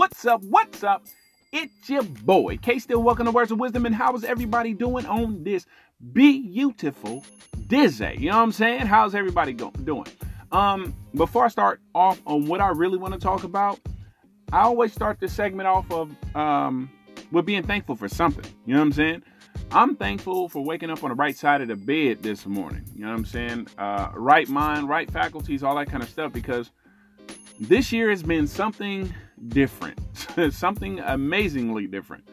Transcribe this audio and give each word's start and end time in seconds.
What's 0.00 0.24
up? 0.24 0.42
What's 0.44 0.82
up? 0.82 1.04
It's 1.52 1.90
your 1.90 2.02
boy, 2.02 2.56
K 2.56 2.78
Still. 2.78 3.02
Welcome 3.02 3.26
to 3.26 3.32
Words 3.32 3.50
of 3.50 3.60
Wisdom. 3.60 3.84
And 3.84 3.94
how 3.94 4.16
is 4.16 4.24
everybody 4.24 4.72
doing 4.72 5.04
on 5.04 5.44
this 5.44 5.66
beautiful 6.14 7.22
Dizzy? 7.66 8.14
You 8.16 8.30
know 8.30 8.38
what 8.38 8.44
I'm 8.44 8.52
saying? 8.52 8.86
How's 8.86 9.14
everybody 9.14 9.52
go- 9.52 9.72
doing? 9.84 10.06
Um, 10.52 10.96
before 11.14 11.44
I 11.44 11.48
start 11.48 11.82
off 11.94 12.18
on 12.24 12.46
what 12.46 12.62
I 12.62 12.68
really 12.68 12.96
want 12.96 13.12
to 13.12 13.20
talk 13.20 13.44
about, 13.44 13.78
I 14.50 14.60
always 14.60 14.94
start 14.94 15.20
this 15.20 15.34
segment 15.34 15.68
off 15.68 15.92
of 15.92 16.10
um 16.34 16.90
with 17.30 17.44
being 17.44 17.62
thankful 17.62 17.94
for 17.94 18.08
something. 18.08 18.50
You 18.64 18.72
know 18.72 18.80
what 18.80 18.86
I'm 18.86 18.92
saying? 18.92 19.22
I'm 19.70 19.96
thankful 19.96 20.48
for 20.48 20.64
waking 20.64 20.88
up 20.88 21.04
on 21.04 21.10
the 21.10 21.16
right 21.16 21.36
side 21.36 21.60
of 21.60 21.68
the 21.68 21.76
bed 21.76 22.22
this 22.22 22.46
morning. 22.46 22.86
You 22.94 23.02
know 23.02 23.10
what 23.10 23.18
I'm 23.18 23.26
saying? 23.26 23.68
Uh, 23.76 24.08
right 24.14 24.48
mind, 24.48 24.88
right 24.88 25.10
faculties, 25.10 25.62
all 25.62 25.76
that 25.76 25.90
kind 25.90 26.02
of 26.02 26.08
stuff. 26.08 26.32
Because 26.32 26.70
this 27.60 27.92
year 27.92 28.08
has 28.08 28.22
been 28.22 28.46
something 28.46 29.12
different, 29.48 29.98
something 30.50 31.00
amazingly 31.00 31.86
different. 31.86 32.24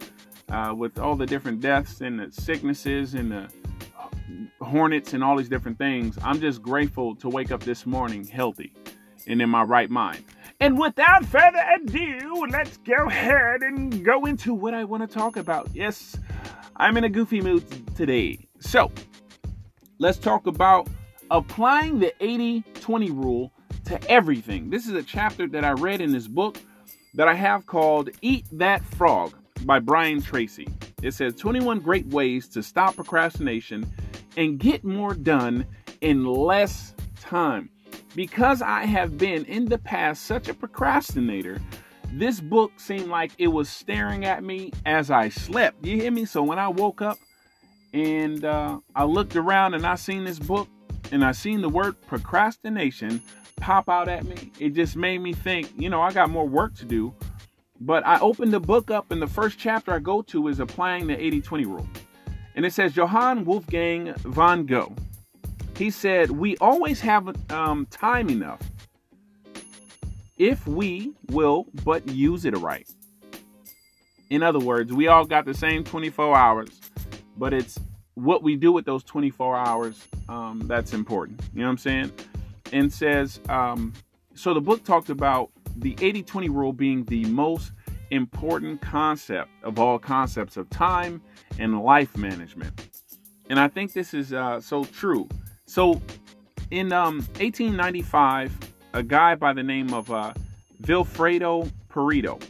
Uh, 0.50 0.74
with 0.74 0.98
all 0.98 1.16
the 1.16 1.26
different 1.26 1.60
deaths 1.60 2.00
and 2.00 2.20
the 2.20 2.32
sicknesses 2.32 3.16
and 3.16 3.32
the 3.32 3.50
hornets 4.62 5.14
and 5.14 5.24
all 5.24 5.36
these 5.36 5.50
different 5.50 5.78
things, 5.78 6.18
I'm 6.24 6.40
just 6.40 6.62
grateful 6.62 7.16
to 7.18 7.30
wake 7.30 7.52
up 7.52 7.64
this 7.64 7.86
morning 7.86 8.26
healthy 8.26 8.74
and 9.28 9.42
in 9.42 9.50
my 9.50 9.64
right 9.64 9.90
mind. 9.90 10.24
And 10.60 10.80
without 10.80 11.26
further 11.26 11.64
ado, 11.76 12.46
let's 12.50 12.78
go 12.78 13.08
ahead 13.08 13.62
and 13.62 14.04
go 14.04 14.26
into 14.26 14.54
what 14.54 14.74
I 14.74 14.86
want 14.86 15.08
to 15.08 15.14
talk 15.14 15.38
about. 15.38 15.70
Yes, 15.74 16.18
I'm 16.78 16.98
in 16.98 17.04
a 17.04 17.10
goofy 17.10 17.42
mood 17.42 17.64
today. 17.96 18.48
So, 18.60 18.92
let's 20.00 20.18
talk 20.18 20.48
about 20.48 20.88
applying 21.30 22.00
the 22.00 22.14
80 22.24 22.64
20 22.76 23.12
rule 23.12 23.52
to 23.86 24.09
everything. 24.09 24.70
This 24.70 24.88
is 24.88 24.94
a 24.94 25.03
chapter 25.03 25.48
that 25.48 25.64
I 25.64 25.72
read 25.72 26.02
in 26.02 26.12
this 26.12 26.28
book 26.28 26.58
that 27.18 27.28
I 27.28 27.34
have 27.34 27.66
called 27.66 28.12
Eat 28.22 28.46
That 28.52 28.86
Frog 28.86 29.34
by 29.66 29.80
Brian 29.80 30.22
Tracy. 30.22 30.68
It 31.02 31.16
says 31.16 31.36
21 31.36 31.80
great 31.80 32.06
ways 32.08 32.48
to 32.50 32.62
stop 32.62 32.96
procrastination 32.96 33.92
and 34.38 34.59
get 34.59 34.84
more 34.84 35.16
done 35.16 35.66
in 36.02 36.26
less 36.26 36.94
time. 37.20 37.70
Because 38.16 38.62
I 38.62 38.86
have 38.86 39.18
been 39.18 39.46
in 39.46 39.66
the 39.66 39.80
past 39.80 40.26
such 40.26 40.48
a 40.48 40.54
procrastinator, 40.54 41.59
this 42.14 42.40
book 42.40 42.72
seemed 42.78 43.08
like 43.08 43.31
it 43.40 43.48
was 43.48 43.68
staring 43.68 44.24
at 44.24 44.44
me 44.44 44.72
as 44.86 45.09
I 45.09 45.30
slept. 45.30 45.84
You 45.84 46.00
hear 46.00 46.12
me? 46.12 46.26
So 46.26 46.44
when 46.44 46.59
I 46.59 46.68
woke 46.68 47.02
up 47.02 47.18
and 47.94 48.46
uh, 48.46 48.80
I 48.96 49.06
looked 49.06 49.36
around 49.36 49.74
and 49.74 49.88
I 49.88 49.96
seen 49.96 50.24
this 50.24 50.40
book 50.40 50.68
and 51.12 51.26
I 51.26 51.31
seen 51.31 51.62
the 51.62 51.70
word 51.70 52.00
procrastination 52.06 53.24
pop 53.58 53.89
out 53.89 54.08
at 54.08 54.25
me, 54.25 54.52
it 54.59 54.69
just 54.69 54.95
made 54.95 55.19
me 55.19 55.33
think, 55.33 55.72
you 55.77 55.89
know, 55.89 56.02
I 56.02 56.13
got 56.13 56.30
more 56.30 56.47
work 56.47 56.75
to 56.77 56.86
do. 56.86 57.13
But 57.80 58.05
I 58.08 58.19
opened 58.19 58.53
the 58.53 58.59
book 58.59 58.89
up, 58.89 59.11
and 59.11 59.22
the 59.22 59.27
first 59.27 59.59
chapter 59.59 59.94
I 59.94 60.00
go 60.00 60.22
to 60.23 60.47
is 60.47 60.59
applying 60.59 61.05
the 61.05 61.22
80 61.22 61.41
20 61.41 61.66
rule. 61.66 61.88
And 62.55 62.66
it 62.66 62.73
says 62.73 62.95
Johann 62.95 63.45
Wolfgang 63.45 64.13
von 64.16 64.66
Goethe. 64.66 64.97
He 65.75 65.91
said, 65.91 66.31
We 66.31 66.58
always 66.58 67.00
have 67.02 67.35
um, 67.52 67.85
time 67.91 68.30
enough 68.30 68.59
if 70.38 70.66
we 70.67 71.13
will 71.30 71.67
but 71.83 72.08
use 72.09 72.45
it 72.45 72.58
right. 72.58 72.88
In 74.30 74.44
other 74.44 74.59
words, 74.59 74.91
we 74.91 75.08
all 75.08 75.25
got 75.25 75.45
the 75.45 75.53
same 75.53 75.83
24 75.83 76.35
hours, 76.35 76.81
but 77.38 77.53
it's 77.53 77.80
what 78.16 78.44
we 78.44 78.55
do 78.55 78.72
with 78.72 78.85
those 78.85 79.03
24 79.03 79.55
hours 79.55 80.08
um, 80.28 80.63
that's 80.66 80.94
important. 80.94 81.39
You 81.53 81.61
know 81.61 81.67
what 81.67 81.72
I'm 81.72 81.78
saying? 81.78 82.11
And 82.72 82.92
says, 82.92 83.40
um, 83.50 83.94
so 84.34 84.54
the 84.54 84.62
book 84.62 84.84
talked 84.84 85.10
about 85.10 85.52
the 85.78 85.96
80 86.02 86.23
20 86.23 86.50
rule 86.50 86.74
being 86.74 87.06
the 87.06 87.26
most 87.26 87.72
important 88.12 88.81
concept 88.81 89.50
of 89.64 89.80
all 89.80 90.00
concepts 90.00 90.58
of 90.58 90.69
time 90.69 91.22
and 91.59 91.81
life 91.81 92.16
management. 92.18 92.90
And 93.50 93.59
I 93.59 93.68
think 93.68 93.94
this 93.94 94.14
is 94.14 94.34
uh, 94.34 94.59
so 94.59 94.84
true. 94.84 95.28
So 95.66 96.02
in 96.72 96.91
um, 96.91 97.18
1895, 97.40 98.58
a 98.94 99.03
guy 99.03 99.36
by 99.36 99.53
the 99.53 99.64
name 99.64 99.94
of 99.94 100.12
uh, 100.12 100.34
Vilfredo 100.81 101.72
Pareto, 101.90 102.41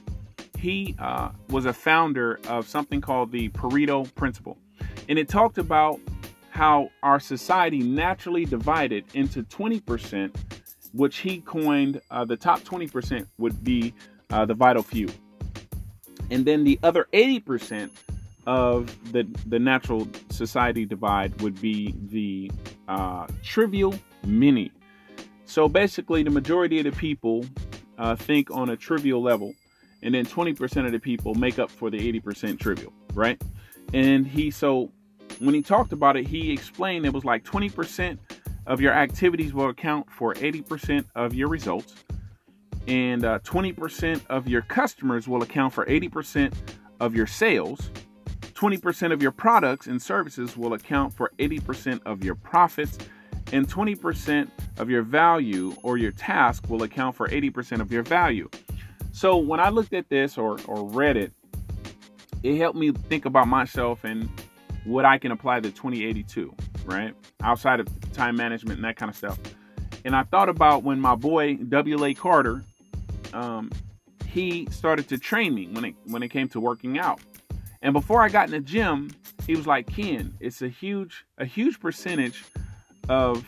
he 0.57 0.95
uh, 0.99 1.29
was 1.49 1.65
a 1.65 1.73
founder 1.73 2.39
of 2.47 2.67
something 2.67 3.01
called 3.01 3.31
the 3.31 3.49
Pareto 3.49 4.13
Principle. 4.15 4.57
And 5.07 5.17
it 5.19 5.29
talked 5.29 5.57
about 5.57 5.99
how 6.57 6.89
our 7.03 7.19
society 7.19 7.79
naturally 7.79 8.43
divided 8.43 9.05
into 9.13 9.43
20% 9.43 10.35
which 10.93 11.17
he 11.17 11.41
coined 11.41 12.01
uh, 12.09 12.25
the 12.25 12.35
top 12.35 12.61
20% 12.61 13.27
would 13.37 13.63
be 13.63 13.93
uh, 14.31 14.43
the 14.43 14.55
vital 14.55 14.81
few. 14.81 15.07
And 16.31 16.43
then 16.43 16.63
the 16.63 16.79
other 16.81 17.07
80% 17.13 17.91
of 18.47 18.87
the, 19.11 19.27
the 19.45 19.59
natural 19.59 20.07
society 20.29 20.85
divide 20.85 21.39
would 21.41 21.61
be 21.61 21.93
the 22.07 22.51
uh, 22.87 23.27
trivial 23.43 23.93
many. 24.25 24.71
So 25.45 25.69
basically, 25.69 26.23
the 26.23 26.31
majority 26.31 26.79
of 26.79 26.85
the 26.85 26.91
people 26.93 27.45
uh, 27.99 28.15
think 28.15 28.49
on 28.49 28.71
a 28.71 28.77
trivial 28.77 29.21
level, 29.21 29.53
and 30.01 30.15
then 30.15 30.25
20% 30.25 30.85
of 30.87 30.91
the 30.91 30.99
people 30.99 31.35
make 31.35 31.59
up 31.59 31.69
for 31.69 31.91
the 31.91 31.99
80% 32.19 32.59
trivial, 32.59 32.91
right? 33.13 33.39
And 33.93 34.25
he, 34.25 34.49
so 34.49 34.91
when 35.39 35.53
he 35.53 35.61
talked 35.61 35.93
about 35.93 36.17
it, 36.17 36.27
he 36.27 36.51
explained 36.51 37.05
it 37.05 37.13
was 37.13 37.25
like 37.25 37.43
20% 37.43 38.17
of 38.65 38.81
your 38.81 38.93
activities 38.93 39.53
will 39.53 39.69
account 39.69 40.11
for 40.11 40.33
80% 40.33 41.05
of 41.15 41.33
your 41.33 41.47
results, 41.47 41.95
and 42.87 43.23
uh, 43.23 43.39
20% 43.39 44.25
of 44.27 44.47
your 44.47 44.61
customers 44.61 45.27
will 45.27 45.43
account 45.43 45.73
for 45.73 45.85
80% 45.85 46.53
of 46.99 47.15
your 47.15 47.27
sales. 47.27 47.89
20% 48.53 49.13
of 49.13 49.21
your 49.21 49.31
products 49.31 49.87
and 49.87 50.01
services 50.01 50.57
will 50.57 50.73
account 50.73 51.13
for 51.13 51.31
80% 51.37 52.01
of 52.05 52.23
your 52.23 52.35
profits, 52.35 52.97
and 53.53 53.67
20% 53.67 54.49
of 54.79 54.89
your 54.89 55.03
value 55.03 55.75
or 55.83 55.97
your 55.97 56.11
task 56.11 56.67
will 56.69 56.83
account 56.83 57.15
for 57.15 57.29
80% 57.29 57.79
of 57.79 57.91
your 57.91 58.03
value. 58.03 58.49
So 59.11 59.37
when 59.37 59.59
I 59.59 59.69
looked 59.69 59.93
at 59.93 60.09
this 60.09 60.37
or, 60.37 60.59
or 60.67 60.83
read 60.83 61.17
it, 61.17 61.31
it 62.43 62.57
helped 62.57 62.77
me 62.77 62.91
think 62.91 63.25
about 63.25 63.47
myself 63.47 64.03
and 64.03 64.29
what 64.87 65.05
I 65.05 65.17
can 65.17 65.31
apply 65.31 65.59
to 65.59 65.69
2082 65.69 66.55
right? 66.87 67.13
Outside 67.43 67.79
of 67.79 67.87
time 68.13 68.35
management 68.35 68.77
and 68.77 68.85
that 68.85 68.95
kind 68.95 69.09
of 69.09 69.15
stuff. 69.15 69.37
And 70.05 70.15
I 70.15 70.23
thought 70.23 70.49
about 70.49 70.83
when 70.83 70.99
my 70.99 71.15
boy 71.15 71.55
W.A. 71.55 72.13
Carter, 72.13 72.63
um, 73.33 73.69
he 74.25 74.67
started 74.71 75.07
to 75.09 75.17
train 75.17 75.53
me 75.53 75.67
when 75.67 75.85
it 75.85 75.95
when 76.05 76.23
it 76.23 76.29
came 76.29 76.47
to 76.49 76.59
working 76.59 76.97
out. 76.97 77.19
And 77.81 77.93
before 77.93 78.23
I 78.23 78.29
got 78.29 78.45
in 78.45 78.51
the 78.51 78.59
gym, 78.59 79.11
he 79.45 79.55
was 79.55 79.67
like, 79.67 79.87
"Ken, 79.87 80.33
it's 80.39 80.61
a 80.61 80.69
huge 80.69 81.25
a 81.37 81.45
huge 81.45 81.79
percentage 81.79 82.43
of 83.09 83.45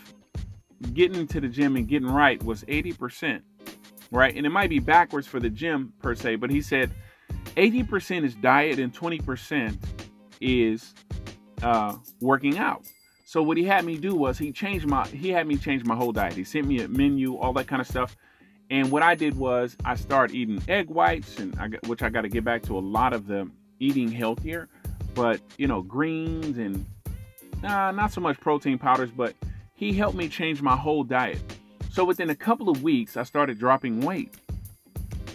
getting 0.92 1.26
to 1.26 1.40
the 1.40 1.48
gym 1.48 1.76
and 1.76 1.86
getting 1.86 2.08
right 2.08 2.42
was 2.42 2.64
80%, 2.64 3.42
right? 4.10 4.34
And 4.34 4.46
it 4.46 4.48
might 4.48 4.70
be 4.70 4.78
backwards 4.78 5.26
for 5.26 5.38
the 5.38 5.50
gym 5.50 5.92
per 6.00 6.14
se, 6.14 6.36
but 6.36 6.48
he 6.48 6.62
said 6.62 6.90
80% 7.56 8.24
is 8.24 8.34
diet 8.36 8.78
and 8.78 8.94
20% 8.94 9.76
is 10.40 10.94
uh, 11.62 11.96
working 12.20 12.58
out. 12.58 12.84
So 13.24 13.42
what 13.42 13.56
he 13.56 13.64
had 13.64 13.84
me 13.84 13.96
do 13.96 14.14
was 14.14 14.38
he 14.38 14.50
changed 14.50 14.86
my 14.86 15.06
he 15.06 15.28
had 15.28 15.46
me 15.46 15.56
change 15.56 15.84
my 15.84 15.94
whole 15.94 16.10
diet. 16.10 16.32
He 16.32 16.42
sent 16.42 16.66
me 16.66 16.80
a 16.80 16.88
menu, 16.88 17.36
all 17.36 17.52
that 17.52 17.68
kind 17.68 17.80
of 17.80 17.86
stuff. 17.86 18.16
And 18.70 18.90
what 18.90 19.02
I 19.02 19.14
did 19.14 19.36
was 19.36 19.76
I 19.84 19.94
started 19.94 20.34
eating 20.34 20.62
egg 20.68 20.88
whites, 20.88 21.38
and 21.38 21.56
I 21.58 21.68
which 21.86 22.02
I 22.02 22.08
got 22.08 22.22
to 22.22 22.28
get 22.28 22.44
back 22.44 22.62
to 22.64 22.76
a 22.76 22.80
lot 22.80 23.12
of 23.12 23.26
the 23.26 23.48
eating 23.78 24.10
healthier, 24.10 24.68
but 25.14 25.40
you 25.58 25.68
know 25.68 25.82
greens 25.82 26.58
and 26.58 26.84
uh, 27.62 27.92
not 27.92 28.12
so 28.12 28.20
much 28.20 28.40
protein 28.40 28.78
powders. 28.78 29.10
But 29.10 29.34
he 29.74 29.92
helped 29.92 30.16
me 30.16 30.28
change 30.28 30.60
my 30.60 30.76
whole 30.76 31.04
diet. 31.04 31.40
So 31.92 32.04
within 32.04 32.30
a 32.30 32.36
couple 32.36 32.68
of 32.68 32.82
weeks, 32.82 33.16
I 33.16 33.22
started 33.22 33.58
dropping 33.58 34.00
weight, 34.00 34.34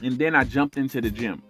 and 0.03 0.17
then 0.17 0.35
I 0.35 0.43
jumped 0.43 0.77
into 0.77 0.99
the 0.99 1.11
gym. 1.11 1.41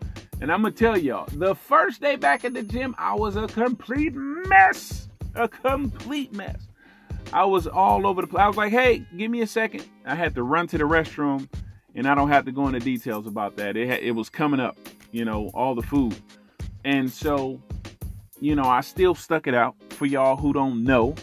And 0.41 0.51
I'm 0.51 0.61
gonna 0.61 0.71
tell 0.71 0.97
y'all, 0.97 1.27
the 1.33 1.55
first 1.55 2.01
day 2.01 2.15
back 2.15 2.45
at 2.45 2.53
the 2.53 2.63
gym, 2.63 2.93
I 2.97 3.15
was 3.15 3.35
a 3.35 3.47
complete 3.47 4.13
mess 4.13 5.05
a 5.35 5.47
complete 5.47 6.33
mess. 6.33 6.67
I 7.33 7.45
was 7.45 7.67
all 7.67 8.07
over 8.07 8.21
the 8.21 8.27
place. 8.27 8.41
I 8.41 8.47
was 8.47 8.57
like, 8.57 8.71
hey, 8.71 9.05
give 9.17 9.29
me 9.29 9.41
a 9.41 9.47
second. 9.47 9.85
I 10.05 10.15
had 10.15 10.35
to 10.35 10.43
run 10.43 10.67
to 10.67 10.77
the 10.77 10.83
restroom, 10.83 11.49
and 11.93 12.07
I 12.07 12.15
don't 12.15 12.29
have 12.29 12.45
to 12.45 12.51
go 12.51 12.67
into 12.67 12.79
details 12.79 13.27
about 13.27 13.57
that. 13.57 13.75
It, 13.75 14.03
it 14.03 14.11
was 14.11 14.29
coming 14.29 14.59
up, 14.59 14.77
you 15.11 15.25
know, 15.25 15.49
all 15.53 15.75
the 15.75 15.81
food. 15.81 16.15
And 16.83 17.11
so, 17.11 17.59
you 18.39 18.55
know, 18.55 18.63
I 18.63 18.81
still 18.81 19.15
stuck 19.15 19.47
it 19.47 19.55
out 19.55 19.75
for 19.89 20.05
y'all 20.05 20.37
who 20.37 20.53
don't 20.53 20.83
know. 20.83 21.15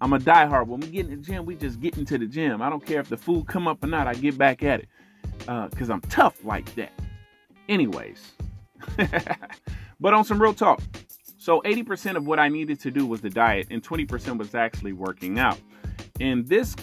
I'm 0.00 0.12
a 0.12 0.18
diehard. 0.18 0.66
When 0.66 0.80
we 0.80 0.88
get 0.88 1.06
in 1.06 1.10
the 1.12 1.16
gym, 1.16 1.46
we 1.46 1.56
just 1.56 1.80
get 1.80 1.96
into 1.96 2.18
the 2.18 2.26
gym. 2.26 2.60
I 2.60 2.68
don't 2.68 2.84
care 2.84 3.00
if 3.00 3.08
the 3.08 3.16
food 3.16 3.46
come 3.46 3.66
up 3.66 3.82
or 3.82 3.86
not. 3.86 4.06
I 4.06 4.14
get 4.14 4.36
back 4.36 4.62
at 4.62 4.80
it 4.80 4.88
because 5.38 5.90
uh, 5.90 5.94
I'm 5.94 6.02
tough 6.02 6.44
like 6.44 6.72
that. 6.74 6.92
Anyways, 7.68 8.32
but 10.00 10.14
on 10.14 10.24
some 10.24 10.40
real 10.40 10.54
talk, 10.54 10.80
so 11.38 11.60
80% 11.62 12.16
of 12.16 12.26
what 12.26 12.38
I 12.38 12.48
needed 12.48 12.80
to 12.80 12.90
do 12.90 13.06
was 13.06 13.20
the 13.20 13.30
diet, 13.30 13.68
and 13.70 13.82
20% 13.82 14.38
was 14.38 14.54
actually 14.54 14.92
working 14.92 15.38
out. 15.38 15.58
In 16.18 16.44
this 16.44 16.74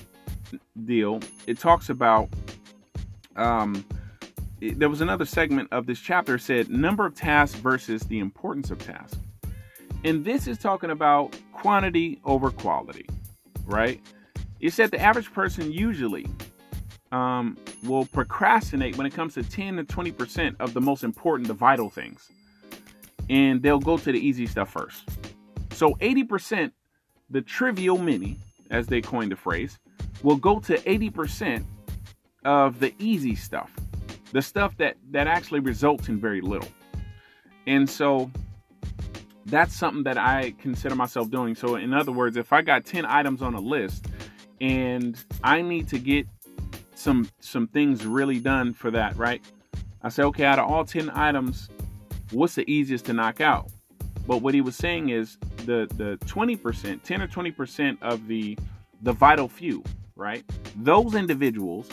deal, 0.86 1.20
it 1.48 1.60
talks 1.60 1.90
about 1.90 2.30
um, 3.36 3.86
there 4.60 4.90
was 4.90 5.02
another 5.02 5.26
segment 5.26 5.70
of 5.72 5.86
this 5.86 6.00
chapter 6.00 6.38
said 6.38 6.70
number 6.70 7.06
of 7.06 7.16
tasks 7.16 7.58
versus 7.60 8.04
the 8.04 8.20
importance 8.20 8.72
of 8.72 8.80
tasks. 8.80 9.18
And 10.04 10.24
this 10.24 10.48
is 10.48 10.58
talking 10.58 10.92
about 10.92 11.38
quantity 11.52 12.20
over 12.26 12.50
quality, 12.52 13.06
right? 13.66 14.02
It 14.60 14.72
said 14.74 14.92
the 14.92 15.00
average 15.00 15.32
person 15.34 15.72
usually 15.72 16.26
um, 17.14 17.56
will 17.84 18.06
procrastinate 18.06 18.98
when 18.98 19.06
it 19.06 19.14
comes 19.14 19.36
to 19.36 19.44
10 19.44 19.78
to 19.78 19.84
20% 19.84 20.56
of 20.60 20.74
the 20.74 20.82
most 20.82 21.04
important, 21.04 21.48
the 21.48 21.54
vital 21.54 21.90
things. 21.90 22.30
And 23.30 23.62
they'll 23.62 23.80
go 23.80 23.98
to 23.98 24.12
the 24.12 24.20
easy 24.20 24.48
stuff 24.48 24.72
first. 24.72 25.08
So 25.72 25.94
80%, 25.96 26.72
the 27.30 27.42
trivial 27.42 27.98
many, 27.98 28.38
as 28.72 28.88
they 28.88 29.00
coined 29.00 29.32
the 29.32 29.36
phrase, 29.36 29.78
will 30.24 30.36
go 30.36 30.60
to 30.62 30.78
80% 30.80 31.64
of 32.46 32.80
the 32.80 32.94
easy 32.98 33.36
stuff, 33.36 33.72
the 34.32 34.42
stuff 34.42 34.76
that, 34.78 34.98
that 35.12 35.28
actually 35.28 35.60
results 35.60 36.10
in 36.10 36.20
very 36.20 36.42
little. 36.42 36.68
And 37.68 37.88
so 37.88 38.32
that's 39.46 39.76
something 39.76 40.04
that 40.04 40.18
I 40.18 40.56
consider 40.60 40.96
myself 40.96 41.30
doing. 41.30 41.54
So, 41.54 41.76
in 41.76 41.94
other 41.94 42.12
words, 42.12 42.38
if 42.38 42.52
I 42.52 42.62
got 42.62 42.86
10 42.86 43.06
items 43.06 43.42
on 43.42 43.54
a 43.54 43.60
list 43.60 44.08
and 44.60 45.18
I 45.44 45.62
need 45.62 45.88
to 45.90 46.00
get 46.00 46.28
some 46.96 47.30
some 47.40 47.68
things 47.68 48.06
really 48.06 48.40
done 48.40 48.74
for 48.74 48.92
that, 48.92 49.16
right? 49.18 49.42
I 50.02 50.10
say, 50.10 50.24
okay, 50.24 50.44
out 50.44 50.60
of 50.60 50.70
all 50.70 50.84
10 50.84 51.10
items, 51.12 51.70
what's 52.32 52.56
the 52.56 52.70
easiest 52.70 53.06
to 53.06 53.14
knock 53.14 53.40
out? 53.40 53.72
But 54.28 54.42
what 54.42 54.54
he 54.54 54.62
was 54.62 54.76
saying 54.76 55.10
is 55.10 55.38
the 55.66 55.88
the 55.96 56.18
20%, 56.26 57.04
10 57.04 57.22
or 57.22 57.28
20% 57.28 57.98
of 58.02 58.28
the 58.28 58.58
the 59.02 59.14
vital 59.14 59.48
few, 59.48 59.84
right? 60.16 60.44
Those 60.78 61.16
individuals 61.16 61.90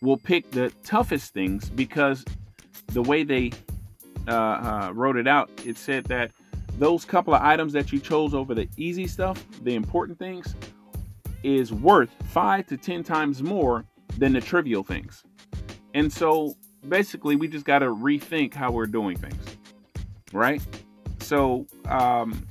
will 0.00 0.16
pick 0.16 0.50
the 0.50 0.72
toughest 0.84 1.34
things 1.34 1.68
because 1.70 2.24
the 2.88 3.02
way 3.02 3.24
they 3.24 3.52
uh, 4.28 4.32
uh, 4.32 4.92
wrote 4.94 5.16
it 5.16 5.26
out, 5.26 5.50
it 5.64 5.76
said 5.76 6.04
that 6.04 6.30
those 6.78 7.04
couple 7.04 7.34
of 7.34 7.42
items 7.42 7.72
that 7.72 7.92
you 7.92 7.98
chose 7.98 8.34
over 8.34 8.54
the 8.54 8.68
easy 8.76 9.08
stuff, 9.08 9.44
the 9.62 9.74
important 9.74 10.18
things, 10.18 10.54
is 11.42 11.72
worth 11.72 12.10
five 12.30 12.66
to 12.66 12.76
ten 12.76 13.02
times 13.02 13.42
more 13.42 13.84
than 14.18 14.32
the 14.32 14.40
trivial 14.40 14.82
things. 14.82 15.22
And 15.94 16.12
so 16.12 16.56
basically, 16.88 17.36
we 17.36 17.48
just 17.48 17.64
got 17.64 17.80
to 17.80 17.86
rethink 17.86 18.54
how 18.54 18.70
we're 18.70 18.86
doing 18.86 19.16
things, 19.16 19.42
right? 20.32 20.62
So 21.20 21.66
um, 21.86 22.46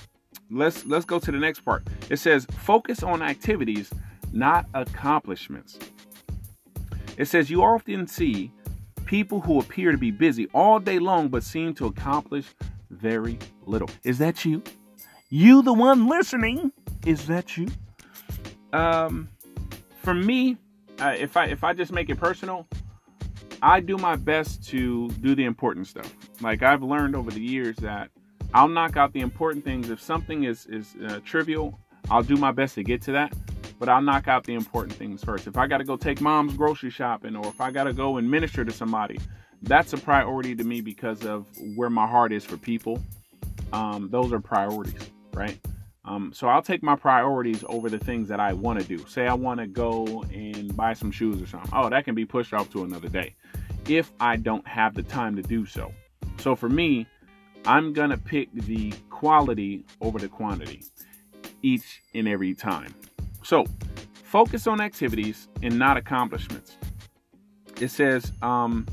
let's 0.49 0.85
let's 0.85 1.05
go 1.05 1.19
to 1.19 1.31
the 1.31 1.37
next 1.37 1.61
part. 1.61 1.87
It 2.09 2.17
says 2.17 2.45
focus 2.63 3.03
on 3.03 3.21
activities, 3.21 3.91
not 4.31 4.65
accomplishments. 4.73 5.77
It 7.17 7.25
says 7.25 7.49
you 7.49 7.63
often 7.63 8.07
see 8.07 8.51
people 9.05 9.41
who 9.41 9.59
appear 9.59 9.91
to 9.91 9.97
be 9.97 10.11
busy 10.11 10.47
all 10.53 10.79
day 10.79 10.99
long 10.99 11.29
but 11.29 11.43
seem 11.43 11.73
to 11.75 11.85
accomplish 11.85 12.45
very 12.89 13.39
little. 13.65 13.89
Is 14.03 14.17
that 14.19 14.45
you? 14.45 14.63
You, 15.29 15.61
the 15.61 15.73
one 15.73 16.07
listening, 16.07 16.71
is 17.05 17.27
that 17.27 17.57
you? 17.57 17.67
Um, 18.71 19.29
for 20.03 20.13
me, 20.13 20.57
uh, 20.99 21.15
if 21.17 21.37
I 21.37 21.45
if 21.45 21.63
I 21.63 21.73
just 21.73 21.91
make 21.91 22.09
it 22.09 22.15
personal, 22.17 22.67
I 23.61 23.79
do 23.79 23.97
my 23.97 24.15
best 24.15 24.67
to 24.69 25.09
do 25.09 25.35
the 25.35 25.45
important 25.45 25.87
stuff. 25.87 26.13
Like 26.41 26.63
I've 26.63 26.83
learned 26.83 27.15
over 27.15 27.31
the 27.31 27.41
years 27.41 27.75
that 27.77 28.09
I'll 28.53 28.67
knock 28.67 28.97
out 28.97 29.13
the 29.13 29.21
important 29.21 29.63
things. 29.63 29.89
If 29.89 30.01
something 30.01 30.43
is 30.43 30.65
is 30.67 30.95
uh, 31.05 31.19
trivial, 31.25 31.79
I'll 32.09 32.23
do 32.23 32.37
my 32.37 32.51
best 32.51 32.75
to 32.75 32.83
get 32.83 33.01
to 33.03 33.11
that. 33.13 33.33
But 33.79 33.89
I'll 33.89 34.01
knock 34.01 34.27
out 34.27 34.43
the 34.43 34.55
important 34.55 34.97
things 34.97 35.23
first. 35.23 35.45
If 35.45 35.55
I 35.55 35.67
got 35.67 35.77
to 35.77 35.83
go 35.83 35.97
take 35.97 36.19
mom's 36.19 36.55
grocery 36.55 36.89
shopping, 36.89 37.35
or 37.35 37.45
if 37.47 37.61
I 37.61 37.69
got 37.69 37.83
to 37.83 37.93
go 37.93 38.17
and 38.17 38.29
minister 38.29 38.65
to 38.65 38.71
somebody, 38.71 39.19
that's 39.61 39.93
a 39.93 39.97
priority 39.97 40.55
to 40.55 40.63
me 40.63 40.81
because 40.81 41.25
of 41.25 41.45
where 41.75 41.89
my 41.89 42.07
heart 42.07 42.31
is 42.31 42.43
for 42.43 42.57
people. 42.57 43.03
Um, 43.73 44.09
those 44.09 44.31
are 44.33 44.39
priorities, 44.39 45.11
right? 45.33 45.59
Um, 46.07 46.31
so 46.33 46.47
I'll 46.47 46.61
take 46.61 46.81
my 46.81 46.95
priorities 46.95 47.65
over 47.67 47.89
the 47.89 47.99
things 47.99 48.29
that 48.29 48.39
I 48.39 48.53
want 48.53 48.79
to 48.79 48.85
do. 48.85 49.05
Say 49.07 49.27
I 49.27 49.33
want 49.33 49.59
to 49.59 49.67
go 49.67 50.23
and 50.33 50.75
buy 50.75 50.93
some 50.93 51.11
shoes 51.11 51.41
or 51.41 51.45
something. 51.45 51.69
Oh, 51.73 51.89
that 51.89 52.05
can 52.05 52.15
be 52.15 52.25
pushed 52.25 52.53
off 52.53 52.71
to 52.71 52.83
another 52.83 53.09
day 53.09 53.35
if 53.87 54.11
I 54.19 54.37
don't 54.37 54.65
have 54.67 54.95
the 54.95 55.03
time 55.03 55.35
to 55.35 55.41
do 55.41 55.65
so. 55.65 55.91
So 56.37 56.55
for 56.55 56.69
me, 56.69 57.07
I'm 57.65 57.91
going 57.91 58.09
to 58.09 58.17
pick 58.17 58.51
the 58.53 58.93
quality 59.09 59.85
over 59.99 60.17
the 60.17 60.29
quantity 60.29 60.85
each 61.61 62.01
and 62.13 62.27
every 62.27 62.53
time. 62.53 62.93
So 63.43 63.65
focus 64.13 64.65
on 64.65 64.79
activities 64.79 65.49
and 65.61 65.77
not 65.77 65.97
accomplishments. 65.97 66.77
It 67.81 67.89
says, 67.89 68.31
um, 68.41 68.87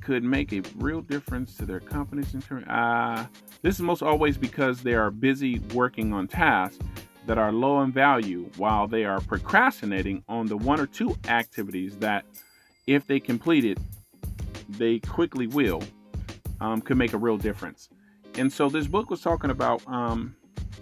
could 0.00 0.24
make 0.24 0.52
a 0.52 0.62
real 0.76 1.00
difference 1.02 1.54
to 1.56 1.66
their 1.66 1.80
companies. 1.80 2.34
In 2.34 2.42
term, 2.42 2.64
uh, 2.68 3.26
this 3.62 3.76
is 3.76 3.80
most 3.80 4.02
always 4.02 4.36
because 4.36 4.82
they 4.82 4.94
are 4.94 5.10
busy 5.10 5.60
working 5.72 6.12
on 6.12 6.28
tasks 6.28 6.78
that 7.26 7.38
are 7.38 7.52
low 7.52 7.80
in 7.82 7.92
value 7.92 8.50
while 8.56 8.88
they 8.88 9.04
are 9.04 9.20
procrastinating 9.20 10.22
on 10.28 10.46
the 10.46 10.56
one 10.56 10.80
or 10.80 10.86
two 10.86 11.16
activities 11.28 11.96
that, 11.98 12.24
if 12.88 13.06
they 13.06 13.20
complete 13.20 13.64
it, 13.64 13.78
they 14.68 14.98
quickly 14.98 15.46
will, 15.46 15.82
um, 16.60 16.80
could 16.80 16.96
make 16.96 17.12
a 17.12 17.18
real 17.18 17.36
difference. 17.36 17.88
And 18.36 18.52
so 18.52 18.68
this 18.68 18.86
book 18.86 19.10
was 19.10 19.20
talking 19.20 19.50
about. 19.50 19.86
Um, 19.86 20.34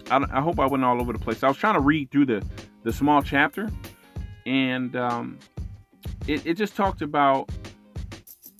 I, 0.09 0.25
I, 0.31 0.41
hope 0.41 0.59
I 0.59 0.65
went 0.65 0.83
all 0.83 0.99
over 0.99 1.13
the 1.13 1.19
place. 1.19 1.43
I 1.43 1.47
was 1.47 1.57
trying 1.57 1.75
to 1.75 1.79
read 1.79 2.11
through 2.11 2.25
the 2.25 2.45
the 2.83 2.91
small 2.91 3.21
chapter, 3.21 3.69
and 4.45 4.95
um, 4.95 5.37
it, 6.27 6.45
it 6.45 6.53
just 6.55 6.75
talked 6.75 7.01
about 7.01 7.49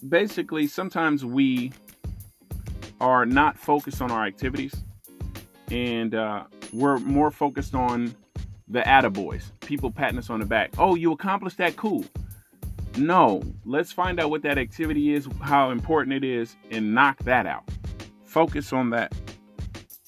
basically 0.08 0.68
sometimes 0.68 1.26
we 1.26 1.72
are 3.02 3.26
not 3.26 3.58
focused 3.58 4.02
on 4.02 4.12
our 4.12 4.26
activities 4.26 4.74
and 5.72 6.16
uh, 6.16 6.44
we're 6.72 7.00
more 7.00 7.32
focused 7.32 7.74
on 7.74 8.16
the 8.68 8.82
attaboys, 8.82 9.52
people 9.62 9.92
patting 9.92 10.18
us 10.18 10.30
on 10.30 10.40
the 10.40 10.46
back. 10.46 10.72
Oh, 10.78 10.96
you 10.96 11.12
accomplished 11.12 11.58
that, 11.58 11.76
cool. 11.76 12.06
No, 12.98 13.42
let's 13.66 13.92
find 13.92 14.20
out 14.20 14.30
what 14.30 14.42
that 14.44 14.58
activity 14.58 15.14
is, 15.14 15.28
how 15.42 15.72
important 15.72 16.14
it 16.14 16.24
is, 16.24 16.56
and 16.70 16.94
knock 16.94 17.18
that 17.24 17.46
out. 17.46 17.64
Focus 18.26 18.72
on 18.72 18.90
that. 18.92 19.14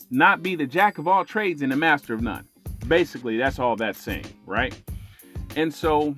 Not 0.10 0.44
be 0.44 0.56
the 0.56 0.68
jack 0.68 0.98
of 0.98 1.08
all 1.08 1.26
trades 1.26 1.62
and 1.62 1.72
the 1.72 1.76
master 1.76 2.14
of 2.14 2.22
none. 2.22 2.48
Basically, 2.88 3.38
that's 3.38 3.58
all 3.58 3.76
that's 3.76 4.02
saying, 4.02 4.26
right? 4.46 4.80
And 5.56 5.74
so 5.74 6.16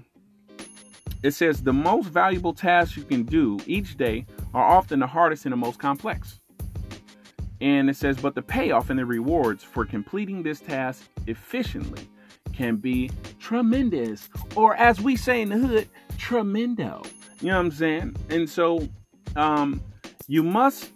it 1.24 1.32
says 1.32 1.64
the 1.64 1.74
most 1.74 2.08
valuable 2.08 2.54
tasks 2.54 2.98
you 2.98 3.04
can 3.04 3.24
do 3.24 3.60
each 3.66 3.98
day 3.98 4.26
are 4.54 4.64
often 4.64 5.00
the 5.00 5.08
hardest 5.08 5.46
and 5.46 5.54
the 5.54 5.58
most 5.58 5.80
complex. 5.80 6.40
And 7.62 7.90
it 7.90 7.96
says, 7.96 8.18
but 8.18 8.36
the 8.36 8.42
payoff 8.42 8.90
and 8.90 9.00
the 9.00 9.06
rewards 9.06 9.64
for 9.64 9.86
completing 9.86 10.44
this 10.44 10.60
task 10.60 11.04
efficiently 11.28 12.10
can 12.54 12.78
be 12.78 13.12
tremendous, 13.40 14.30
or 14.56 14.76
as 14.76 15.02
we 15.02 15.16
say 15.16 15.42
in 15.42 15.50
the 15.50 15.58
hood, 15.58 15.90
tremendo. 16.18 17.02
You 17.42 17.48
know 17.48 17.58
what 17.58 17.66
I'm 17.66 17.72
saying? 17.72 18.16
And 18.30 18.50
so, 18.50 18.88
um, 19.36 19.82
you 20.28 20.42
must 20.42 20.92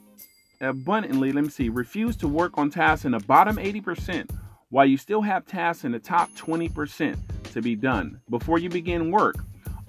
abundantly, 0.61 1.31
let 1.31 1.43
me 1.43 1.49
see, 1.49 1.69
refuse 1.69 2.15
to 2.17 2.27
work 2.27 2.57
on 2.57 2.69
tasks 2.69 3.05
in 3.05 3.11
the 3.11 3.19
bottom 3.19 3.57
80% 3.57 4.29
while 4.69 4.85
you 4.85 4.97
still 4.97 5.21
have 5.21 5.45
tasks 5.45 5.83
in 5.83 5.91
the 5.91 5.99
top 5.99 6.29
20% 6.31 7.17
to 7.51 7.61
be 7.61 7.75
done. 7.75 8.21
Before 8.29 8.59
you 8.59 8.69
begin 8.69 9.11
work, 9.11 9.35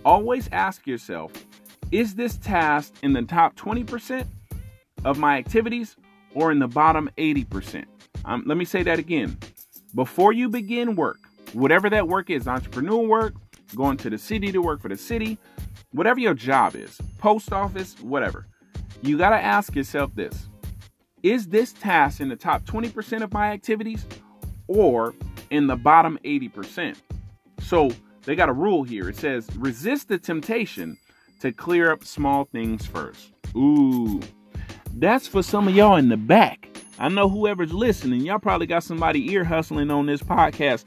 always 0.05 0.49
ask 0.53 0.87
yourself 0.87 1.33
is 1.93 2.15
this 2.15 2.37
task 2.37 2.95
in 3.03 3.13
the 3.13 3.23
top 3.23 3.57
20% 3.57 4.25
of 5.05 5.19
my 5.19 5.37
activities 5.39 5.97
or 6.35 6.53
in 6.53 6.59
the 6.59 6.69
bottom 6.69 7.11
80%? 7.17 7.85
Um, 8.25 8.45
let 8.47 8.57
me 8.57 8.65
say 8.65 8.83
that 8.83 8.99
again. 8.99 9.39
Before 9.95 10.33
you 10.33 10.49
begin 10.49 10.95
work, 10.95 11.19
whatever 11.53 11.91
that 11.91 12.09
work 12.09 12.31
is, 12.31 12.47
entrepreneur 12.47 13.07
work, 13.07 13.35
going 13.75 13.97
to 13.99 14.11
the 14.11 14.19
city 14.19 14.53
to 14.53 14.61
work 14.61 14.81
for 14.81 14.89
the 14.89 14.97
city, 14.97 15.39
whatever 15.93 16.21
your 16.21 16.35
job 16.35 16.77
is, 16.77 16.99
post 17.19 17.53
office, 17.53 17.99
whatever, 18.01 18.47
you 19.03 19.19
got 19.19 19.31
to 19.31 19.37
ask 19.37 19.75
yourself 19.75 20.15
this 20.15 20.49
Is 21.23 21.49
this 21.49 21.73
task 21.73 22.21
in 22.21 22.29
the 22.29 22.37
top 22.37 22.65
20% 22.65 23.23
of 23.23 23.33
my 23.33 23.51
activities 23.51 24.07
or 24.67 25.15
in 25.51 25.67
the 25.67 25.77
bottom 25.77 26.19
80%? 26.25 26.97
So, 27.61 27.91
they 28.25 28.37
got 28.37 28.49
a 28.49 28.53
rule 28.53 28.85
here. 28.85 29.09
It 29.09 29.17
says 29.17 29.49
resist 29.57 30.09
the 30.09 30.19
temptation 30.19 30.97
to 31.41 31.53
clear 31.53 31.91
up 31.91 32.05
small 32.05 32.45
things 32.45 32.87
first. 32.87 33.33
Ooh, 33.57 34.21
that's 34.95 35.27
for 35.27 35.43
some 35.43 35.69
of 35.69 35.75
y'all 35.75 35.97
in 35.97 36.09
the 36.09 36.17
back. 36.17 36.69
I 36.99 37.09
know 37.09 37.29
whoever's 37.29 37.73
listening, 37.73 38.21
y'all 38.21 38.39
probably 38.39 38.67
got 38.67 38.85
somebody 38.85 39.33
ear 39.33 39.45
hustling 39.45 39.91
on 39.91 40.07
this 40.07 40.23
podcast 40.23 40.85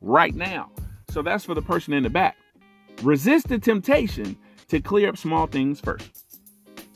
right 0.00 0.34
now. 0.34 0.70
So 1.10 1.22
that's 1.22 1.44
for 1.44 1.54
the 1.54 1.62
person 1.62 1.92
in 1.92 2.02
the 2.02 2.10
back. 2.10 2.36
Resist 3.02 3.48
the 3.48 3.58
temptation 3.58 4.36
to 4.68 4.80
clear 4.80 5.08
up 5.08 5.16
small 5.16 5.46
things 5.46 5.80
first. 5.80 6.24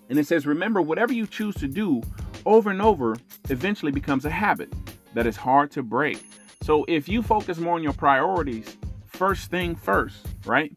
And 0.09 0.19
it 0.19 0.27
says, 0.27 0.47
remember, 0.47 0.83
whatever 0.83 1.13
you 1.13 1.27
choose 1.27 1.55
to 1.57 1.69
do 1.69 2.03
over 2.47 2.71
and 2.71 2.83
over 2.83 3.17
eventually 3.49 3.93
becomes 3.93 4.25
a 4.25 4.31
habit 4.31 4.73
that 5.15 5.27
is 5.27 5.37
hard 5.37 5.71
to 5.73 5.83
break. 5.83 6.23
So 6.63 6.85
if 6.89 7.09
you 7.09 7.23
focus 7.23 7.59
more 7.59 7.75
on 7.75 7.83
your 7.83 7.93
priorities 7.93 8.77
first 9.07 9.51
thing 9.51 9.75
first, 9.75 10.27
right? 10.45 10.75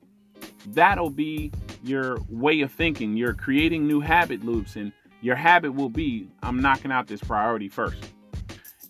That'll 0.67 1.09
be 1.09 1.51
your 1.83 2.17
way 2.29 2.61
of 2.61 2.71
thinking. 2.71 3.15
You're 3.15 3.33
creating 3.33 3.87
new 3.87 3.99
habit 3.99 4.43
loops, 4.43 4.75
and 4.75 4.91
your 5.23 5.35
habit 5.35 5.73
will 5.73 5.89
be 5.89 6.27
I'm 6.43 6.61
knocking 6.61 6.91
out 6.91 7.07
this 7.07 7.21
priority 7.21 7.69
first. 7.69 8.11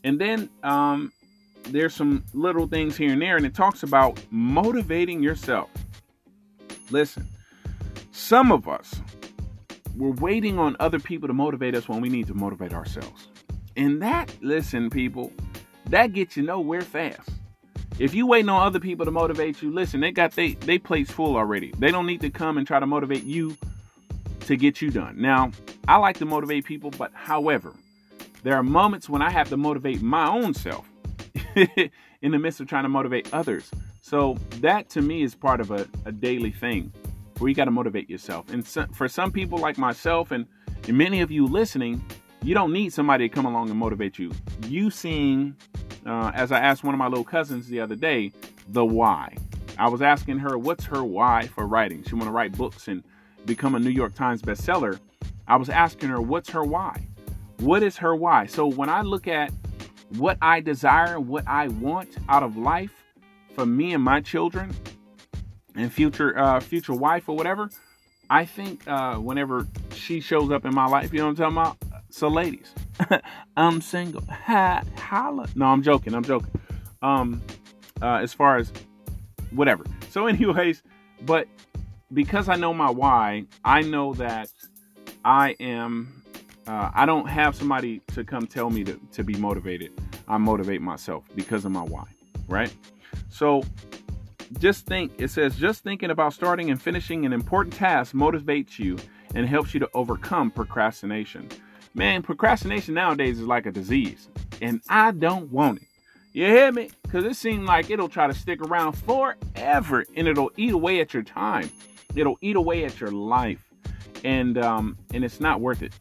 And 0.03 0.19
then 0.19 0.49
um, 0.63 1.13
there's 1.65 1.93
some 1.93 2.25
little 2.33 2.67
things 2.67 2.97
here 2.97 3.13
and 3.13 3.21
there, 3.21 3.37
and 3.37 3.45
it 3.45 3.53
talks 3.53 3.83
about 3.83 4.19
motivating 4.31 5.23
yourself. 5.23 5.69
Listen, 6.89 7.25
some 8.11 8.51
of 8.51 8.67
us, 8.67 8.99
we're 9.95 10.11
waiting 10.11 10.59
on 10.59 10.75
other 10.79 10.99
people 10.99 11.27
to 11.27 11.33
motivate 11.33 11.75
us 11.75 11.87
when 11.87 12.01
we 12.01 12.09
need 12.09 12.27
to 12.27 12.33
motivate 12.33 12.73
ourselves. 12.73 13.27
And 13.77 14.01
that, 14.01 14.35
listen, 14.41 14.89
people, 14.89 15.31
that 15.89 16.13
gets 16.13 16.35
you 16.35 16.43
nowhere 16.43 16.81
fast. 16.81 17.29
If 17.99 18.15
you 18.15 18.25
waiting 18.25 18.49
on 18.49 18.65
other 18.65 18.79
people 18.79 19.05
to 19.05 19.11
motivate 19.11 19.61
you, 19.61 19.71
listen, 19.71 19.99
they 19.99 20.11
got 20.11 20.31
they 20.31 20.53
they 20.53 20.79
plates 20.79 21.11
full 21.11 21.37
already. 21.37 21.71
They 21.77 21.91
don't 21.91 22.07
need 22.07 22.21
to 22.21 22.31
come 22.31 22.57
and 22.57 22.65
try 22.65 22.79
to 22.79 22.87
motivate 22.87 23.23
you 23.23 23.55
to 24.41 24.57
get 24.57 24.81
you 24.81 24.89
done. 24.89 25.21
Now, 25.21 25.51
I 25.87 25.97
like 25.97 26.17
to 26.19 26.25
motivate 26.25 26.65
people, 26.65 26.91
but 26.91 27.11
however, 27.13 27.73
there 28.43 28.55
are 28.55 28.63
moments 28.63 29.09
when 29.09 29.21
I 29.21 29.29
have 29.29 29.49
to 29.49 29.57
motivate 29.57 30.01
my 30.01 30.27
own 30.27 30.53
self 30.53 30.87
in 31.55 32.31
the 32.31 32.39
midst 32.39 32.59
of 32.61 32.67
trying 32.67 32.83
to 32.83 32.89
motivate 32.89 33.33
others. 33.33 33.69
So 34.01 34.37
that 34.61 34.89
to 34.91 35.01
me 35.01 35.23
is 35.23 35.35
part 35.35 35.59
of 35.59 35.71
a, 35.71 35.87
a 36.05 36.11
daily 36.11 36.51
thing 36.51 36.91
where 37.37 37.49
you 37.49 37.55
got 37.55 37.65
to 37.65 37.71
motivate 37.71 38.09
yourself. 38.09 38.51
And 38.51 38.65
so, 38.65 38.85
for 38.93 39.07
some 39.07 39.31
people 39.31 39.57
like 39.57 39.77
myself 39.77 40.31
and, 40.31 40.45
and 40.87 40.97
many 40.97 41.21
of 41.21 41.31
you 41.31 41.45
listening, 41.45 42.03
you 42.41 42.53
don't 42.53 42.73
need 42.73 42.93
somebody 42.93 43.27
to 43.27 43.33
come 43.33 43.45
along 43.45 43.69
and 43.69 43.79
motivate 43.79 44.19
you. 44.19 44.31
You 44.67 44.89
seeing, 44.89 45.55
uh, 46.05 46.31
as 46.33 46.51
I 46.51 46.59
asked 46.59 46.83
one 46.83 46.93
of 46.93 46.99
my 46.99 47.07
little 47.07 47.23
cousins 47.23 47.67
the 47.67 47.79
other 47.79 47.95
day, 47.95 48.31
the 48.69 48.85
why. 48.85 49.35
I 49.77 49.89
was 49.89 50.01
asking 50.01 50.39
her 50.39 50.57
what's 50.57 50.85
her 50.85 51.03
why 51.03 51.47
for 51.47 51.65
writing. 51.65 52.03
She 52.03 52.15
want 52.15 52.27
to 52.27 52.31
write 52.31 52.57
books 52.57 52.87
and 52.87 53.03
become 53.45 53.75
a 53.75 53.79
New 53.79 53.89
York 53.89 54.13
Times 54.13 54.41
bestseller. 54.41 54.99
I 55.47 55.55
was 55.55 55.69
asking 55.69 56.09
her 56.09 56.21
what's 56.21 56.49
her 56.49 56.63
why. 56.63 57.07
What 57.59 57.83
is 57.83 57.97
her 57.97 58.15
why? 58.15 58.45
So 58.45 58.67
when 58.67 58.89
I 58.89 59.01
look 59.01 59.27
at 59.27 59.51
what 60.17 60.37
I 60.41 60.59
desire, 60.59 61.19
what 61.19 61.47
I 61.47 61.67
want 61.69 62.17
out 62.29 62.43
of 62.43 62.57
life 62.57 62.91
for 63.55 63.65
me 63.65 63.93
and 63.93 64.03
my 64.03 64.21
children 64.21 64.75
and 65.75 65.91
future 65.91 66.37
uh, 66.37 66.59
future 66.59 66.93
wife 66.93 67.29
or 67.29 67.35
whatever, 67.35 67.69
I 68.29 68.45
think 68.45 68.87
uh, 68.87 69.15
whenever 69.15 69.67
she 69.93 70.19
shows 70.19 70.51
up 70.51 70.65
in 70.65 70.73
my 70.73 70.87
life, 70.87 71.13
you 71.13 71.19
know 71.19 71.25
what 71.25 71.39
I'm 71.39 71.53
talking 71.53 71.85
about? 71.87 72.03
So, 72.09 72.27
ladies, 72.27 72.73
I'm 73.57 73.81
single. 73.81 74.23
Ha, 74.27 74.83
holla. 74.97 75.47
No, 75.55 75.65
I'm 75.65 75.81
joking. 75.81 76.13
I'm 76.13 76.23
joking. 76.23 76.51
Um, 77.01 77.41
uh, 78.01 78.17
as 78.17 78.33
far 78.33 78.57
as 78.57 78.71
whatever. 79.51 79.83
So, 80.09 80.27
anyways, 80.27 80.83
but 81.25 81.47
because 82.13 82.49
I 82.49 82.55
know 82.55 82.73
my 82.73 82.89
why, 82.89 83.45
I 83.65 83.81
know 83.81 84.13
that 84.13 84.49
I 85.23 85.55
am. 85.59 86.21
Uh, 86.65 86.91
I 86.93 87.05
don't 87.05 87.27
have 87.27 87.55
somebody 87.55 87.99
to 88.13 88.23
come 88.23 88.47
tell 88.47 88.69
me 88.69 88.83
to, 88.85 88.99
to 89.11 89.23
be 89.23 89.35
motivated. 89.35 89.91
I 90.27 90.37
motivate 90.37 90.81
myself 90.81 91.25
because 91.35 91.65
of 91.65 91.71
my 91.71 91.81
why, 91.81 92.05
right? 92.47 92.73
So 93.29 93.63
just 94.59 94.85
think, 94.85 95.11
it 95.17 95.29
says, 95.29 95.57
just 95.57 95.83
thinking 95.83 96.09
about 96.09 96.33
starting 96.33 96.69
and 96.71 96.81
finishing 96.81 97.25
an 97.25 97.33
important 97.33 97.73
task 97.75 98.13
motivates 98.13 98.79
you 98.79 98.97
and 99.35 99.47
helps 99.47 99.73
you 99.73 99.79
to 99.81 99.89
overcome 99.93 100.51
procrastination. 100.51 101.49
Man, 101.93 102.21
procrastination 102.21 102.93
nowadays 102.93 103.39
is 103.39 103.47
like 103.47 103.65
a 103.65 103.71
disease, 103.71 104.29
and 104.61 104.81
I 104.87 105.11
don't 105.11 105.51
want 105.51 105.81
it. 105.81 105.87
You 106.31 106.45
hear 106.45 106.71
me? 106.71 106.89
Because 107.03 107.25
it 107.25 107.35
seems 107.35 107.67
like 107.67 107.91
it'll 107.91 108.09
try 108.09 108.25
to 108.25 108.33
stick 108.33 108.59
around 108.61 108.93
forever 108.93 110.03
and 110.15 110.27
it'll 110.27 110.49
eat 110.57 110.71
away 110.71 110.99
at 110.99 111.13
your 111.13 111.21
time. 111.21 111.69
It'll 112.15 112.39
eat 112.41 112.55
away 112.55 112.85
at 112.85 112.99
your 112.99 113.11
life. 113.11 113.72
And 114.23 114.57
um, 114.57 114.97
and 115.13 115.23
it's 115.23 115.39
not 115.39 115.61
worth 115.61 115.81
it. 115.81 115.93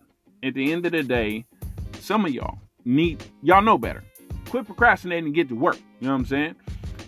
At 0.43 0.55
the 0.55 0.73
end 0.73 0.87
of 0.87 0.93
the 0.93 1.03
day, 1.03 1.45
some 2.01 2.25
of 2.25 2.33
y'all 2.33 2.59
need 2.85 3.25
y'all 3.43 3.63
know 3.63 3.79
better. 3.79 4.03
Quit 4.49 4.67
procrastinating 4.67 5.27
and 5.27 5.35
get 5.35 5.49
to 5.49 5.55
work. 5.55 5.79
You 6.01 6.09
know 6.09 6.13
what 6.13 6.21
I'm 6.21 6.27
saying? 6.27 6.55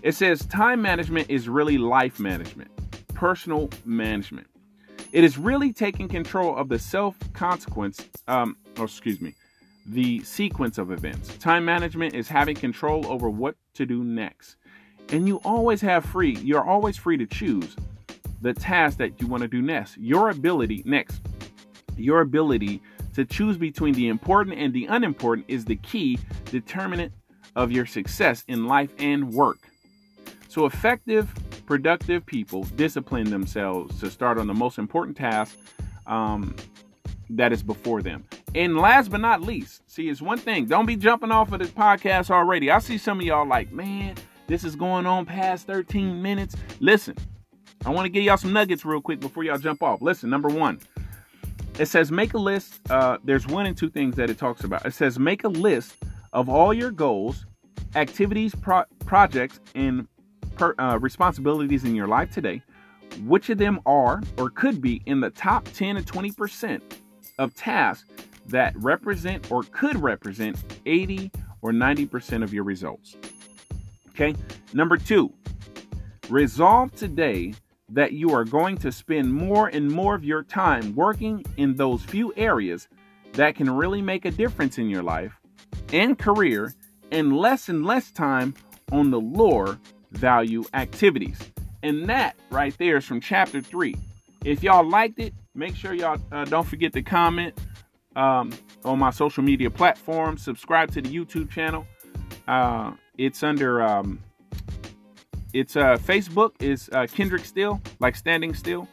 It 0.02 0.12
says 0.14 0.44
time 0.46 0.82
management 0.82 1.30
is 1.30 1.48
really 1.48 1.78
life 1.78 2.20
management, 2.20 2.70
personal 3.14 3.70
management. 3.84 4.46
It 5.12 5.24
is 5.24 5.38
really 5.38 5.72
taking 5.72 6.08
control 6.08 6.56
of 6.56 6.68
the 6.68 6.78
self 6.78 7.16
consequence, 7.32 8.04
um, 8.26 8.56
or 8.76 8.82
oh, 8.82 8.84
excuse 8.84 9.20
me, 9.20 9.34
the 9.86 10.22
sequence 10.24 10.76
of 10.76 10.90
events. 10.90 11.36
Time 11.38 11.64
management 11.64 12.14
is 12.14 12.28
having 12.28 12.56
control 12.56 13.06
over 13.06 13.30
what 13.30 13.56
to 13.74 13.86
do 13.86 14.02
next. 14.02 14.56
And 15.10 15.28
you 15.28 15.36
always 15.44 15.80
have 15.82 16.04
free, 16.04 16.36
you're 16.36 16.64
always 16.64 16.96
free 16.96 17.16
to 17.16 17.26
choose 17.26 17.76
the 18.44 18.52
task 18.52 18.98
that 18.98 19.20
you 19.20 19.26
want 19.26 19.40
to 19.42 19.48
do 19.48 19.62
next. 19.62 19.96
Your 19.96 20.28
ability, 20.28 20.82
next, 20.84 21.22
your 21.96 22.20
ability 22.20 22.82
to 23.14 23.24
choose 23.24 23.56
between 23.56 23.94
the 23.94 24.08
important 24.08 24.58
and 24.58 24.72
the 24.74 24.84
unimportant 24.84 25.46
is 25.48 25.64
the 25.64 25.76
key 25.76 26.18
determinant 26.50 27.10
of 27.56 27.72
your 27.72 27.86
success 27.86 28.44
in 28.46 28.66
life 28.66 28.90
and 28.98 29.32
work. 29.32 29.70
So, 30.48 30.66
effective 30.66 31.32
productive 31.64 32.26
people 32.26 32.64
discipline 32.76 33.30
themselves 33.30 33.98
to 34.00 34.10
start 34.10 34.36
on 34.36 34.46
the 34.46 34.52
most 34.52 34.76
important 34.76 35.16
task 35.16 35.56
um, 36.06 36.54
that 37.30 37.50
is 37.50 37.62
before 37.62 38.02
them. 38.02 38.24
And 38.54 38.76
last 38.76 39.10
but 39.10 39.20
not 39.20 39.40
least, 39.40 39.90
see, 39.90 40.10
it's 40.10 40.20
one 40.20 40.36
thing. 40.36 40.66
Don't 40.66 40.84
be 40.84 40.96
jumping 40.96 41.30
off 41.30 41.50
of 41.52 41.60
this 41.60 41.70
podcast 41.70 42.30
already. 42.30 42.70
I 42.70 42.78
see 42.80 42.98
some 42.98 43.20
of 43.20 43.24
y'all 43.24 43.48
like, 43.48 43.72
man, 43.72 44.16
this 44.48 44.64
is 44.64 44.76
going 44.76 45.06
on 45.06 45.24
past 45.24 45.66
13 45.66 46.20
minutes. 46.20 46.54
Listen, 46.80 47.16
I 47.86 47.90
want 47.90 48.06
to 48.06 48.08
give 48.08 48.24
y'all 48.24 48.38
some 48.38 48.52
nuggets 48.52 48.84
real 48.84 49.02
quick 49.02 49.20
before 49.20 49.44
y'all 49.44 49.58
jump 49.58 49.82
off. 49.82 50.00
Listen, 50.00 50.30
number 50.30 50.48
one, 50.48 50.80
it 51.78 51.86
says 51.86 52.10
make 52.10 52.32
a 52.32 52.38
list. 52.38 52.80
Uh, 52.88 53.18
there's 53.24 53.46
one 53.46 53.66
and 53.66 53.76
two 53.76 53.90
things 53.90 54.16
that 54.16 54.30
it 54.30 54.38
talks 54.38 54.64
about. 54.64 54.86
It 54.86 54.94
says 54.94 55.18
make 55.18 55.44
a 55.44 55.48
list 55.48 55.96
of 56.32 56.48
all 56.48 56.72
your 56.72 56.90
goals, 56.90 57.44
activities, 57.94 58.54
pro- 58.54 58.84
projects, 59.04 59.60
and 59.74 60.08
per, 60.56 60.74
uh, 60.78 60.98
responsibilities 60.98 61.84
in 61.84 61.94
your 61.94 62.08
life 62.08 62.30
today, 62.32 62.62
which 63.24 63.50
of 63.50 63.58
them 63.58 63.80
are 63.84 64.22
or 64.38 64.48
could 64.48 64.80
be 64.80 65.02
in 65.04 65.20
the 65.20 65.30
top 65.30 65.64
10 65.74 65.96
to 65.96 66.02
20% 66.02 66.80
of 67.38 67.54
tasks 67.54 68.08
that 68.46 68.74
represent 68.76 69.50
or 69.50 69.62
could 69.62 69.96
represent 69.96 70.56
80 70.86 71.30
or 71.60 71.72
90% 71.72 72.42
of 72.42 72.54
your 72.54 72.64
results. 72.64 73.16
Okay, 74.10 74.34
number 74.72 74.96
two, 74.96 75.32
resolve 76.30 76.94
today 76.94 77.52
that 77.90 78.12
you 78.12 78.30
are 78.30 78.44
going 78.44 78.76
to 78.78 78.90
spend 78.90 79.32
more 79.32 79.68
and 79.68 79.90
more 79.90 80.14
of 80.14 80.24
your 80.24 80.42
time 80.42 80.94
working 80.94 81.44
in 81.56 81.76
those 81.76 82.02
few 82.02 82.32
areas 82.36 82.88
that 83.32 83.54
can 83.54 83.68
really 83.68 84.00
make 84.00 84.24
a 84.24 84.30
difference 84.30 84.78
in 84.78 84.88
your 84.88 85.02
life 85.02 85.32
and 85.92 86.18
career, 86.18 86.72
and 87.12 87.36
less 87.36 87.68
and 87.68 87.84
less 87.84 88.10
time 88.10 88.54
on 88.90 89.10
the 89.10 89.20
lure 89.20 89.78
value 90.12 90.64
activities. 90.72 91.38
And 91.82 92.08
that 92.08 92.36
right 92.50 92.76
there 92.78 92.96
is 92.96 93.04
from 93.04 93.20
chapter 93.20 93.60
three. 93.60 93.96
If 94.44 94.62
y'all 94.62 94.88
liked 94.88 95.18
it, 95.18 95.34
make 95.54 95.76
sure 95.76 95.92
y'all 95.92 96.20
uh, 96.32 96.44
don't 96.46 96.66
forget 96.66 96.92
to 96.94 97.02
comment 97.02 97.58
um, 98.16 98.52
on 98.84 98.98
my 98.98 99.10
social 99.10 99.42
media 99.42 99.70
platforms. 99.70 100.42
Subscribe 100.42 100.90
to 100.92 101.02
the 101.02 101.08
YouTube 101.08 101.50
channel. 101.50 101.86
Uh, 102.48 102.92
it's 103.18 103.42
under 103.42 103.82
um, 103.82 104.20
it's 105.54 105.76
uh, 105.76 105.96
Facebook 105.96 106.50
is 106.60 106.90
uh, 106.92 107.06
Kendrick 107.06 107.44
Still, 107.44 107.80
like 108.00 108.16
standing 108.16 108.54
still, 108.54 108.88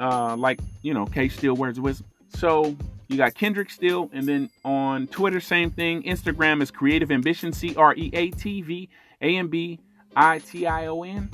uh, 0.00 0.36
like 0.36 0.60
you 0.82 0.94
know 0.94 1.04
K 1.04 1.28
Still 1.28 1.54
wears 1.54 1.80
wisdom. 1.80 2.06
So 2.28 2.76
you 3.08 3.16
got 3.16 3.34
Kendrick 3.34 3.70
Still, 3.70 4.08
and 4.12 4.26
then 4.26 4.48
on 4.64 5.08
Twitter, 5.08 5.40
same 5.40 5.70
thing. 5.70 6.04
Instagram 6.04 6.62
is 6.62 6.70
Creative 6.70 7.10
Ambition, 7.10 7.52
C 7.52 7.74
R 7.74 7.92
E 7.96 8.10
A 8.14 8.30
T 8.30 8.62
V 8.62 8.88
A 9.20 9.36
M 9.36 9.48
B 9.48 9.80
I 10.16 10.38
T 10.38 10.66
I 10.66 10.86
O 10.86 11.02
N. 11.02 11.28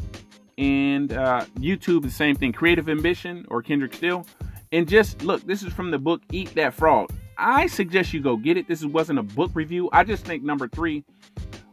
And 0.56 1.12
uh, 1.12 1.44
YouTube, 1.58 2.02
the 2.02 2.10
same 2.10 2.34
thing, 2.34 2.52
Creative 2.52 2.88
Ambition 2.88 3.46
or 3.48 3.62
Kendrick 3.62 3.94
Still. 3.94 4.26
And 4.72 4.88
just 4.88 5.22
look, 5.22 5.42
this 5.46 5.62
is 5.62 5.72
from 5.72 5.90
the 5.90 5.98
book 5.98 6.22
Eat 6.32 6.54
That 6.54 6.74
Frog. 6.74 7.10
I 7.36 7.66
suggest 7.66 8.12
you 8.12 8.20
go 8.20 8.36
get 8.36 8.56
it. 8.56 8.68
This 8.68 8.84
wasn't 8.84 9.18
a 9.18 9.22
book 9.22 9.50
review. 9.54 9.88
I 9.92 10.04
just 10.04 10.24
think 10.24 10.42
number 10.42 10.68
three, 10.68 11.04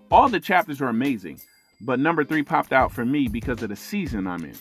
all 0.10 0.30
the 0.30 0.40
chapters 0.40 0.82
are 0.82 0.88
amazing, 0.88 1.42
but 1.82 2.00
number 2.00 2.24
three 2.24 2.44
popped 2.44 2.74
out 2.74 2.92
for 2.92 3.06
me 3.06 3.28
because 3.28 3.62
of 3.64 3.70
the 3.70 3.76
season 3.76 4.28
I'm 4.28 4.44
in. 4.44 4.56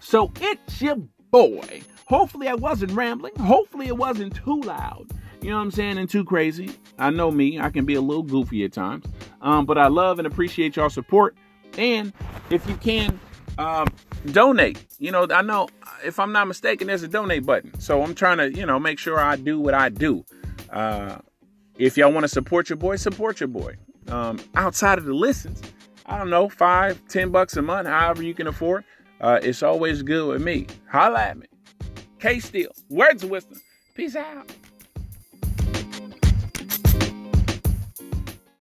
So 0.00 0.32
it's 0.40 0.80
your 0.82 0.96
boy. 1.30 1.82
Hopefully, 2.06 2.48
I 2.48 2.54
wasn't 2.54 2.92
rambling. 2.92 3.34
Hopefully, 3.36 3.86
it 3.86 3.96
wasn't 3.96 4.34
too 4.34 4.60
loud. 4.62 5.06
You 5.40 5.50
know 5.50 5.56
what 5.56 5.62
I'm 5.62 5.70
saying? 5.70 5.98
And 5.98 6.08
too 6.08 6.24
crazy. 6.24 6.70
I 6.98 7.10
know 7.10 7.30
me. 7.30 7.58
I 7.58 7.70
can 7.70 7.84
be 7.84 7.94
a 7.94 8.00
little 8.00 8.22
goofy 8.22 8.64
at 8.64 8.72
times. 8.72 9.04
Um, 9.40 9.66
but 9.66 9.78
I 9.78 9.88
love 9.88 10.18
and 10.18 10.26
appreciate 10.26 10.76
y'all 10.76 10.90
support. 10.90 11.36
And 11.78 12.12
if 12.50 12.68
you 12.68 12.76
can, 12.76 13.18
um, 13.58 13.88
donate. 14.30 14.84
You 14.98 15.10
know, 15.10 15.26
I 15.30 15.42
know 15.42 15.68
if 16.04 16.18
I'm 16.18 16.32
not 16.32 16.46
mistaken, 16.46 16.86
there's 16.86 17.02
a 17.02 17.08
donate 17.08 17.44
button. 17.44 17.78
So 17.80 18.02
I'm 18.02 18.14
trying 18.14 18.38
to, 18.38 18.52
you 18.52 18.66
know, 18.66 18.78
make 18.78 18.98
sure 18.98 19.18
I 19.18 19.36
do 19.36 19.60
what 19.60 19.74
I 19.74 19.88
do. 19.88 20.24
Uh, 20.70 21.18
if 21.78 21.96
y'all 21.96 22.12
want 22.12 22.24
to 22.24 22.28
support 22.28 22.68
your 22.68 22.76
boy, 22.76 22.96
support 22.96 23.40
your 23.40 23.48
boy. 23.48 23.76
Um, 24.08 24.38
outside 24.54 24.98
of 24.98 25.04
the 25.04 25.14
listens, 25.14 25.62
I 26.12 26.18
don't 26.18 26.28
know, 26.28 26.46
five, 26.50 27.00
ten 27.08 27.30
bucks 27.30 27.56
a 27.56 27.62
month, 27.62 27.88
however 27.88 28.22
you 28.22 28.34
can 28.34 28.46
afford. 28.46 28.84
Uh, 29.18 29.40
it's 29.42 29.62
always 29.62 30.02
good 30.02 30.28
with 30.28 30.42
me. 30.42 30.66
Holla 30.86 31.20
at 31.20 31.38
me. 31.38 31.46
K 32.20 32.38
Still, 32.38 32.70
words 32.90 33.24
of 33.24 33.30
wisdom. 33.30 33.58
Peace 33.94 34.14
out. 34.14 34.52